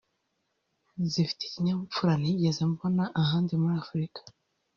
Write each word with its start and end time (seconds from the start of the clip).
zifite 1.11 1.41
ikinyabupfura 1.45 2.13
ntigeze 2.21 2.61
mbona 2.71 3.03
ahandi 3.21 3.51
muri 3.61 3.73
Afurika” 3.83 4.19